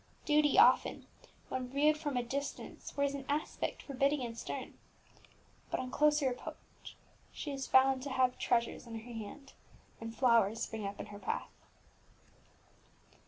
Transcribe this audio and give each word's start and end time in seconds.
Duty 0.25 0.57
often, 0.57 1.05
when 1.49 1.69
viewed 1.69 1.95
from 1.95 2.17
a 2.17 2.23
distance, 2.23 2.97
wears 2.97 3.13
an 3.13 3.23
aspect 3.29 3.83
forbidding 3.83 4.23
and 4.23 4.35
stern; 4.35 4.79
but 5.69 5.79
on 5.79 5.91
closer 5.91 6.31
approach 6.31 6.97
she 7.31 7.51
is 7.51 7.67
found 7.67 8.01
to 8.01 8.09
have 8.09 8.39
treasures 8.39 8.87
in 8.87 8.95
her 9.01 9.13
hand, 9.13 9.53
and 9.99 10.15
flowers 10.15 10.59
spring 10.63 10.87
up 10.87 10.99
in 10.99 11.05
her 11.13 11.19
path. 11.19 11.51